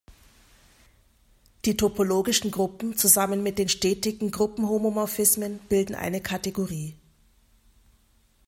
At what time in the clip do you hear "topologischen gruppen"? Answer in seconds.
1.77-2.97